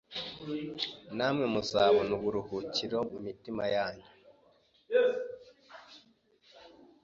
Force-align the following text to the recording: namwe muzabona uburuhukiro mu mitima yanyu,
namwe 1.17 1.45
muzabona 1.53 2.11
uburuhukiro 2.17 2.97
mu 3.11 3.19
mitima 3.25 3.63
yanyu, 3.75 4.09